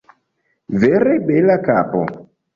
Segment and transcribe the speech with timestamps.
[0.83, 2.03] Vere bela kapo.